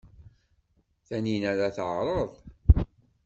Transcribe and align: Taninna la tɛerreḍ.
Taninna 1.07 1.51
la 1.57 1.69
tɛerreḍ. 1.75 2.31